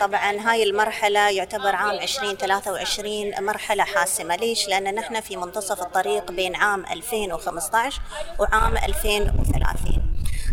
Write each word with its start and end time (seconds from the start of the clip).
طبعا 0.00 0.40
هاي 0.40 0.62
المرحلة 0.62 1.30
يعتبر 1.30 1.76
عام 1.76 1.94
2023 1.94 3.44
مرحلة 3.44 3.84
حاسمة 3.84 4.36
ليش؟ 4.36 4.68
لأن 4.68 4.94
نحن 4.94 5.20
في 5.20 5.36
منتصف 5.36 5.80
الطريق 5.82 6.32
بين 6.32 6.56
عام 6.56 6.84
2015 6.86 8.00
وعام 8.38 8.76
2030 8.76 9.89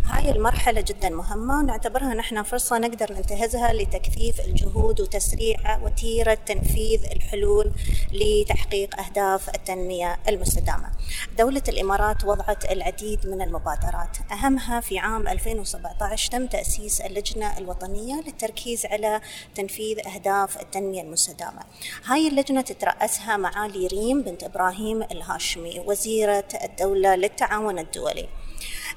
هاي 0.10 0.32
المرحلة 0.32 0.82
جدا 0.82 1.10
مهمة 1.10 1.60
ونعتبرها 1.60 2.14
نحن 2.14 2.44
فرصة 2.44 2.78
نقدر 2.78 3.14
ننتهزها 3.14 3.74
لتكثيف 3.74 4.40
الجهود 4.40 5.02
وتسريع 5.02 5.80
وتيرة 5.84 6.34
تنفيذ 6.34 7.06
الحلول 7.12 7.72
لتحقيق 8.12 9.00
أهداف 9.00 9.50
التنمية 9.50 10.20
المستدامة. 10.28 10.92
دولة 11.38 11.62
الإمارات 11.68 12.26
وضعت 12.26 12.72
العديد 12.72 13.28
من 13.28 13.42
المبادرات 13.42 14.18
أهمها 14.32 14.80
في 14.80 15.00
عام 15.00 15.28
2017 15.28 16.32
تم 16.32 16.48
تأسيس 16.48 17.02
اللجنة 17.02 17.58
الوطنية 17.58 18.22
للتركيز 18.22 18.86
على 18.86 19.22
تنفيذ 19.56 20.08
أهداف 20.08 20.62
التنمية 20.62 21.02
المستدامة. 21.02 21.62
هاي 22.06 22.28
اللجنة 22.28 22.62
تترأسها 22.62 23.38
معالي 23.38 23.88
ريم 23.88 24.22
بنت 24.22 24.44
إبراهيم 24.44 25.04
الهاشمي 25.04 25.80
وزيرة 25.86 26.48
الدولة 26.64 27.16
للتعاون 27.16 27.80
الدولي. 27.80 28.28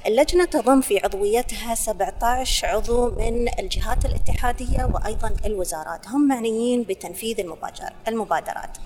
اللجنة 0.07 0.45
تضم 0.45 0.81
في 0.81 0.99
عضويتها 0.99 1.75
17 1.75 2.67
عضو 2.67 3.11
من 3.11 3.49
الجهات 3.59 4.05
الاتحادية 4.05 4.91
وأيضا 4.95 5.37
الوزارات. 5.47 6.09
هم 6.09 6.29
معنيين 6.29 6.83
بتنفيذ 6.83 7.41
المبادرات. 8.09 8.79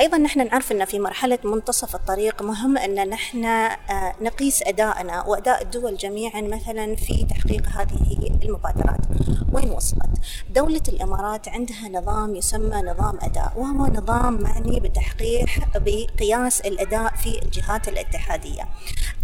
أيضا 0.00 0.18
نحن 0.18 0.46
نعرف 0.46 0.72
إن 0.72 0.84
في 0.84 0.98
مرحلة 0.98 1.38
منتصف 1.44 1.94
الطريق 1.94 2.42
مهم 2.42 2.78
إن 2.78 3.08
نحن 3.08 3.44
آه، 3.44 4.14
نقيس 4.20 4.62
أدائنا 4.62 5.24
وأداء 5.24 5.62
الدول 5.62 5.96
جميعا 5.96 6.40
مثلا 6.40 6.96
في 6.96 7.26
تحقيق 7.30 7.66
هذه 7.66 8.38
المبادرات. 8.42 9.00
وين 9.52 9.70
وصلت؟ 9.70 10.10
دولة 10.54 10.82
الإمارات 10.88 11.48
عندها 11.48 11.88
نظام 11.88 12.36
يسمى 12.36 12.76
نظام 12.76 13.18
أداء 13.22 13.52
وهو 13.56 13.86
نظام 13.86 14.42
معني 14.42 14.80
بتحقيق 14.80 15.46
بقياس 15.74 16.60
الأداء 16.60 17.14
في 17.16 17.42
الجهات 17.42 17.88
الاتحادية. 17.88 18.68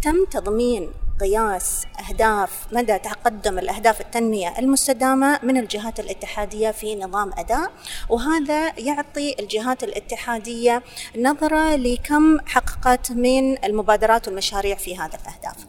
تم 0.02 0.24
تضمين 0.30 0.91
قياس 1.20 1.86
أهداف 2.08 2.66
مدى 2.72 2.98
تقدم 2.98 3.58
الأهداف 3.58 4.00
التنمية 4.00 4.58
المستدامة 4.58 5.41
من 5.42 5.56
الجهات 5.56 6.00
الاتحادية 6.00 6.70
في 6.70 6.96
نظام 6.96 7.32
أداء. 7.38 7.72
وهذا 8.08 8.78
يعطي 8.78 9.36
الجهات 9.40 9.84
الاتحادية 9.84 10.83
نظرة 11.16 11.77
لكم 11.77 12.38
حققت 12.46 13.12
من 13.12 13.64
المبادرات 13.64 14.28
والمشاريع 14.28 14.77
في 14.77 14.98
هذا 14.98 15.18
الأهداف. 15.22 15.66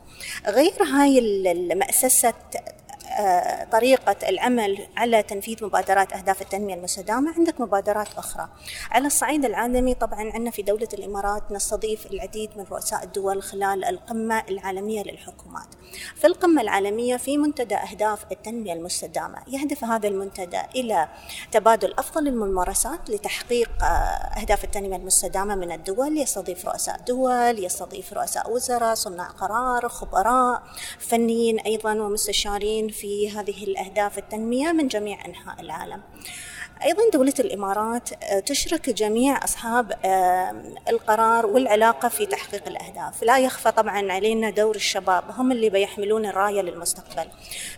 غير 0.48 0.84
هاي 0.84 1.20
المأسسة 1.52 2.34
طريقة 3.72 4.16
العمل 4.30 4.88
على 4.98 5.24
تنفيذ 5.24 5.66
مبادرات 5.66 6.14
أهداف 6.14 6.42
التنمية 6.42 6.74
المستدامة 6.74 7.34
عندك 7.34 7.62
مبادرات 7.62 8.08
أخرى. 8.18 8.50
على 8.92 9.08
الصعيد 9.08 9.46
العالمي 9.46 9.94
طبعا 9.94 10.20
عندنا 10.20 10.52
في 10.52 10.62
دولة 10.62 10.88
الإمارات 10.94 11.52
نستضيف 11.52 12.06
العديد 12.06 12.50
من 12.58 12.64
رؤساء 12.72 13.04
الدول 13.04 13.44
خلال 13.44 13.86
القمة 13.86 14.44
العالمية 14.50 15.04
للحكومات. 15.04 15.68
في 16.16 16.28
القمة 16.28 16.62
العالمية 16.62 17.18
في 17.18 17.38
منتدى 17.38 17.76
أهداف 17.76 18.26
التنمية 18.32 18.74
المستدامة 18.74 19.38
يهدف 19.48 19.84
هذا 19.84 20.08
المنتدى 20.08 20.62
إلى 20.76 21.08
تبادل 21.52 21.94
أفضل 21.98 22.28
الممارسات 22.28 23.10
لتحقيق 23.10 23.70
آه، 23.82 23.86
أهداف 24.40 24.64
التنمية 24.64 24.96
المستدامة 24.96 25.56
من 25.56 25.72
الدول. 25.72 26.18
يستضيف 26.18 26.66
رؤساء 26.66 27.00
دول 27.08 27.66
يستضيف 27.66 28.14
رؤساء 28.14 28.52
وزراء 28.52 28.94
صناع 28.96 29.28
قرار 29.28 29.90
خبراء 29.90 30.64
فنيين 31.00 31.60
أيضا 31.60 31.94
ومستشارين 31.94 32.88
في 32.88 33.03
هذه 33.06 33.64
الأهداف 33.64 34.18
التنمية 34.18 34.72
من 34.72 34.88
جميع 34.88 35.26
أنحاء 35.26 35.62
العالم. 35.62 36.02
أيضا 36.84 37.02
دولة 37.14 37.34
الإمارات 37.40 38.10
آه، 38.24 38.40
تشرك 38.40 38.90
جميع 38.90 39.44
أصحاب 39.44 39.94
القرار 40.90 41.46
والعلاقة 41.46 42.10
في 42.10 42.26
تحقيق 42.26 42.68
الأهداف. 42.68 43.24
لا 43.24 43.40
يخفى 43.40 43.72
طبعا 43.72 44.12
علينا 44.12 44.50
دور 44.50 44.76
الشباب 44.76 45.24
هم 45.30 45.52
اللي 45.52 45.70
بيحملون 45.70 46.26
الراية 46.26 46.62
للمستقبل. 46.62 47.28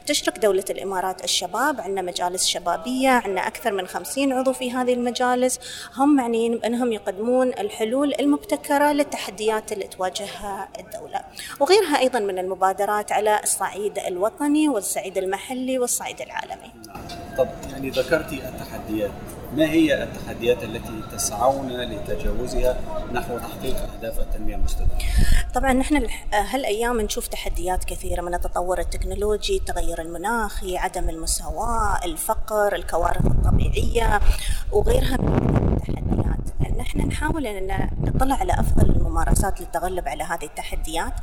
تشرك 0.06 0.40
دولة 0.40 0.64
الإمارات 0.70 1.24
الشباب 1.24 1.82
عندنا 1.82 2.02
مجالس 2.02 2.46
شبابية 2.46 3.10
عندنا 3.10 3.48
أكثر 3.48 3.72
من 3.72 3.88
خمسين 3.88 4.34
عضو 4.34 4.54
في 4.54 4.72
هذه 4.72 4.94
المجالس. 4.94 5.60
هم 5.98 6.16
معنيين 6.16 6.58
بأنهم 6.58 6.92
يقدمون 6.92 7.48
الحلول 7.48 8.14
المبتكرة 8.20 8.92
للتحديات 8.92 9.72
اللي 9.72 9.88
تواجهها 9.88 10.70
الدولة. 10.80 11.22
وغيرها 11.60 12.00
أيضا 12.00 12.20
من 12.20 12.40
المبادرات 12.40 13.12
على 13.12 13.40
الصعيد 13.44 14.00
الوطني 14.00 14.70
والصعيد 14.70 15.18
المحلي 15.18 15.80
والصعيد 15.80 16.22
العالمي. 16.22 16.72
طب 17.38 17.48
يعني 17.72 17.90
ذكرتي 17.90 18.48
التحديات 18.50 19.12
ما 19.56 19.66
هي 19.66 20.04
التحديات 20.04 20.64
التي 20.64 21.02
تسعون 21.12 21.68
لتجاوزها 21.68 22.78
نحو 23.14 23.38
تحقيق 23.38 23.76
أهداف 23.76 24.20
التنمية 24.20 24.56
المستدامة؟ 24.56 24.92
طبعا 25.54 25.74
نحن 25.74 26.08
هالأيام 26.34 27.02
نشوف 27.02 27.28
تحديات 27.28 27.84
كثيرة 27.84 28.22
من 28.22 28.34
التطور 28.34 28.80
التكنولوجي، 28.80 29.58
التغير 29.58 30.02
المناخي، 30.02 30.78
عدم 30.78 31.10
المساواة، 31.10 32.06
الفقر، 32.06 32.76
الكوارث 32.76 33.26
الطبيعية 33.26 34.20
وغيرها 34.72 35.18
من 35.18 35.74
التحديات. 35.74 36.76
نحن 36.78 37.08
نحاول 37.08 37.48
أن 37.48 37.90
نطلع 38.04 38.36
على 38.36 38.54
أفضل 38.54 38.90
الممارسات 38.90 39.62
للتغلب 39.62 40.08
على 40.08 40.24
هذه 40.24 40.44
التحديات. 40.44 41.14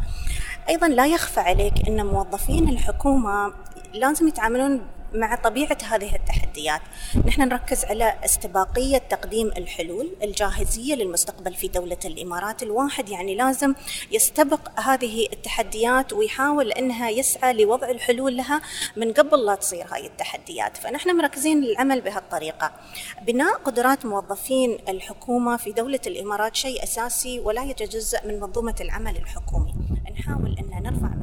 أيضا 0.68 0.88
لا 0.88 1.06
يخفى 1.06 1.40
عليك 1.40 1.88
أن 1.88 2.06
موظفين 2.06 2.68
الحكومة 2.68 3.52
لازم 3.94 4.28
يتعاملون 4.28 4.80
مع 5.14 5.34
طبيعة 5.34 5.78
هذه 5.88 6.14
التحديات 6.14 6.80
نحن 7.26 7.42
نركز 7.42 7.84
على 7.84 8.14
استباقية 8.24 8.98
تقديم 8.98 9.48
الحلول 9.48 10.08
الجاهزية 10.22 10.94
للمستقبل 10.94 11.54
في 11.54 11.68
دولة 11.68 11.98
الإمارات. 12.04 12.62
الواحد 12.62 13.08
يعني 13.08 13.34
لازم 13.34 13.74
يستبق 14.12 14.80
هذه 14.80 15.28
التحديات 15.32 16.12
ويحاول 16.12 16.72
أنها 16.72 17.10
يسعى 17.10 17.52
لوضع 17.52 17.90
الحلول 17.90 18.36
لها 18.36 18.60
من 18.96 19.12
قبل 19.12 19.44
لا 19.44 19.54
تصير 19.54 19.86
هاي 19.90 20.06
التحديات. 20.06 20.76
فنحن 20.76 21.16
مركزين 21.16 21.60
للعمل 21.60 22.00
بهالطريقة. 22.00 22.72
بناء 23.26 23.54
قدرات 23.54 24.06
موظفين 24.06 24.78
الحكومة 24.88 25.56
في 25.56 25.72
دولة 25.72 26.00
الإمارات 26.06 26.56
شيء 26.56 26.82
أساسي 26.82 27.40
ولا 27.40 27.64
يتجزأ 27.64 28.26
من 28.26 28.40
منظومة 28.40 28.76
العمل 28.80 29.16
الحكومي. 29.16 29.74
نحاول 30.18 30.56
أن 30.58 30.82
نرفع 30.82 31.21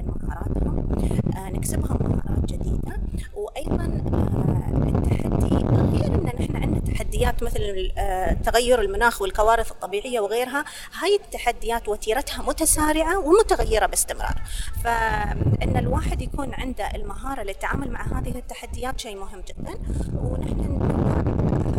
نكسبهم 1.49 1.97
مهارات 2.01 2.45
جديدة. 2.45 2.99
وأيضا 3.33 3.83
آه، 4.13 4.87
التحدي 4.87 5.55
غير 5.55 6.13
إن 6.15 6.31
نحن 6.39 6.55
عندنا 6.55 6.79
تحديات 6.79 7.43
مثل 7.43 7.91
آه، 7.97 8.33
تغير 8.33 8.81
المناخ 8.81 9.21
والكوارث 9.21 9.71
الطبيعية 9.71 10.19
وغيرها 10.19 10.65
هاي 11.01 11.15
التحديات 11.15 11.87
وتيرتها 11.89 12.43
متسارعة 12.43 13.19
ومتغيرة 13.19 13.85
باستمرار. 13.85 14.41
فإن 14.83 15.77
الواحد 15.77 16.21
يكون 16.21 16.53
عنده 16.53 16.95
المهارة 16.95 17.43
للتعامل 17.43 17.91
مع 17.91 18.19
هذه 18.19 18.37
التحديات 18.37 18.99
شيء 18.99 19.17
مهم 19.17 19.41
جدا. 19.41 19.73
ونحن 20.15 20.81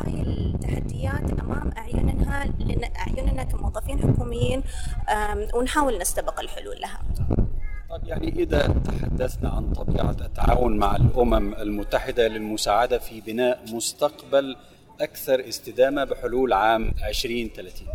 هاي 0.04 0.22
التحديات 0.22 1.40
أمام 1.40 1.70
أعيننا 1.78 2.50
أعيننا 2.98 3.42
كموظفين 3.44 3.98
حكوميين 3.98 4.62
ونحاول 5.54 5.98
نستبق 5.98 6.40
الحلول 6.40 6.80
لها. 6.80 7.00
طيب 7.90 8.04
يعني 8.04 8.28
إذا 8.28 8.74
تحدثنا 8.84 9.48
عن 9.48 9.72
طبيعة 9.72 10.16
التعاون 10.20 10.78
مع 10.78 10.96
الأمم 10.96 11.54
المتحدة 11.54 12.28
للمساعدة 12.28 12.98
في 12.98 13.20
بناء 13.20 13.60
مستقبل 13.72 14.56
أكثر 15.00 15.48
استدامة 15.48 16.04
بحلول 16.04 16.52
عام 16.52 16.94
2030 17.08 17.88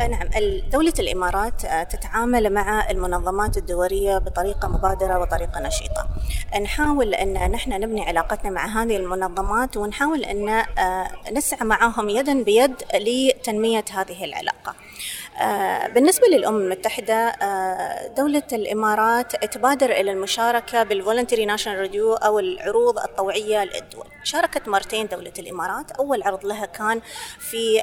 آه، 0.00 0.06
نعم. 0.06 0.28
دولة 0.72 0.92
الإمارات 0.98 1.64
آه، 1.64 1.82
تتعامل 1.82 2.52
مع 2.52 2.90
المنظمات 2.90 3.56
الدولية 3.56 4.18
بطريقة 4.18 4.68
مبادرة 4.68 5.18
وطريقة 5.18 5.60
نشيطة. 5.60 6.08
نحاول 6.62 7.14
أن 7.14 7.50
نحن 7.50 7.70
نبني 7.70 8.02
علاقتنا 8.02 8.50
مع 8.50 8.66
هذه 8.66 8.96
المنظمات 8.96 9.76
ونحاول 9.76 10.24
أن 10.24 10.48
آه، 10.48 11.10
نسعى 11.32 11.66
معهم 11.66 12.08
يدا 12.08 12.42
بيد 12.42 12.74
لتنمية 12.94 13.84
هذه 13.92 14.24
العلاقة. 14.24 14.74
بالنسبة 15.94 16.26
للأمم 16.26 16.56
المتحدة 16.56 17.14
آه، 17.14 18.06
دولة 18.06 18.42
الإمارات 18.52 19.44
تبادر 19.44 19.90
إلى 19.90 20.10
المشاركة 20.10 20.82
بال 20.82 20.94
voluntary 20.94 21.46
national 21.46 21.78
review 21.78 22.14
أو 22.14 22.38
العروض 22.38 22.98
الطوعية 22.98 23.64
للدول. 23.64 24.06
شاركت 24.24 24.68
مرتين 24.68 25.06
دولة 25.06 25.32
الإمارات. 25.38 25.90
أول 25.90 26.22
عرض 26.22 26.46
لها 26.46 26.66
كان 26.66 27.00
في 27.38 27.82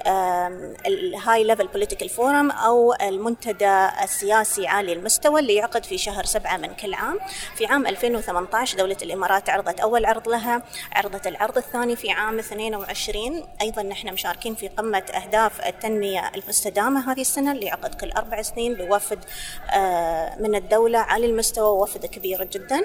ال 0.86 1.44
high 1.44 1.54
level 1.54 1.68
political 1.68 2.10
forum 2.10 2.52
أو 2.52 2.94
المنتدى 2.94 3.88
السياسي 4.04 4.68
عالي 4.68 4.94
المستوى 4.94 5.40
اللي 5.40 5.56
يعقد 5.56 5.86
في 5.86 5.98
شهر 5.98 6.26
سبعة 6.26 6.58
من 6.58 6.74
كل 6.74 6.94
عام. 6.94 7.20
في 7.56 7.66
عام 7.66 7.88
2018 7.88 8.78
دولة 8.78 8.98
الإمارات 9.02 9.50
عرضت 9.50 9.80
أول 9.80 10.06
عرض 10.06 10.30
لها. 10.30 10.64
عرضت 10.92 11.28
العرض 11.28 11.58
الثاني 11.58 11.96
في 11.96 12.12
عام 12.12 12.40
22 12.40 13.44
أيضا 13.62 13.84
نحن 13.84 14.14
مشاركين 14.14 14.56
في 14.56 14.68
قمة 14.68 15.04
أهداف 15.16 15.68
التنمية 15.68 16.32
المستدامة 16.36 17.12
هذه 17.12 17.22
السنة. 17.22 17.39
السنة 17.40 17.52
اللي 17.52 17.66
يعقد 17.66 17.96
كل 17.96 18.12
أربع 18.12 18.42
سنين 18.42 18.74
بوفد 18.74 19.20
من 20.40 20.56
الدولة 20.56 21.00
على 21.00 21.26
المستوى 21.26 21.82
وفد 21.82 22.06
كبير 22.06 22.44
جدا 22.44 22.82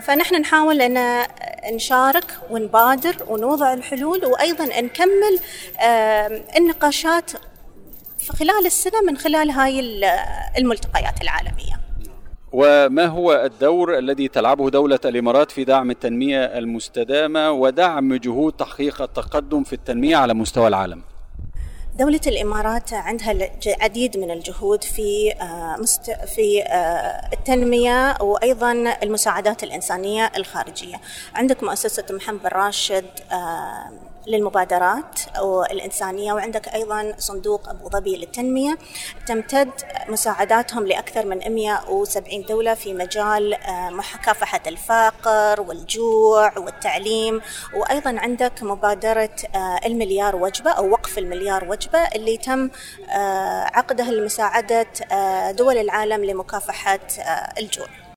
فنحن 0.00 0.34
نحاول 0.34 0.82
أن 0.82 1.26
نشارك 1.74 2.38
ونبادر 2.50 3.16
ونوضع 3.28 3.72
الحلول 3.72 4.24
وأيضا 4.26 4.64
نكمل 4.64 5.38
النقاشات 6.56 7.30
في 8.18 8.32
خلال 8.32 8.66
السنة 8.66 9.02
من 9.06 9.16
خلال 9.16 9.50
هاي 9.50 9.80
الملتقيات 10.58 11.22
العالمية 11.22 11.80
وما 12.52 13.06
هو 13.06 13.32
الدور 13.32 13.98
الذي 13.98 14.28
تلعبه 14.28 14.70
دولة 14.70 15.00
الإمارات 15.04 15.50
في 15.50 15.64
دعم 15.64 15.90
التنمية 15.90 16.44
المستدامة 16.44 17.50
ودعم 17.50 18.14
جهود 18.14 18.52
تحقيق 18.52 19.02
التقدم 19.02 19.64
في 19.64 19.72
التنمية 19.72 20.16
على 20.16 20.34
مستوى 20.34 20.68
العالم؟ 20.68 21.02
دولة 21.98 22.20
الإمارات 22.26 22.92
عندها 22.92 23.30
العديد 23.66 24.16
من 24.16 24.30
الجهود 24.30 24.84
في 24.84 25.34
في 26.26 26.64
التنمية 27.32 28.16
وأيضا 28.20 28.72
المساعدات 29.02 29.62
الإنسانية 29.62 30.32
الخارجية. 30.36 31.00
عندك 31.34 31.62
مؤسسة 31.62 32.04
محمد 32.10 32.40
بن 32.42 32.48
راشد 32.48 33.06
للمبادرات 34.26 35.20
الإنسانية 35.70 36.32
وعندك 36.32 36.68
أيضا 36.68 37.14
صندوق 37.18 37.68
أبو 37.68 37.88
ظبي 37.88 38.16
للتنمية. 38.16 38.78
تمتد 39.26 39.70
مساعداتهم 40.08 40.86
لأكثر 40.86 41.26
من 41.26 41.54
170 41.54 42.42
دولة 42.42 42.74
في 42.74 42.94
مجال 42.94 43.56
مكافحة 43.90 44.60
الفقر 44.66 45.60
والجوع 45.60 46.58
والتعليم. 46.58 47.40
وأيضا 47.74 48.18
عندك 48.18 48.62
مبادرة 48.62 49.36
المليار 49.86 50.36
وجبة 50.36 50.70
أو 50.70 50.90
وقف 50.90 51.18
المليار 51.18 51.64
وجبة 51.68 51.98
اللي 51.98 52.36
تم 52.36 52.70
عقدها 53.74 54.10
لمساعدة 54.10 54.86
دول 55.50 55.78
العالم 55.78 56.24
لمكافحة 56.24 57.00
الجوع. 57.58 57.88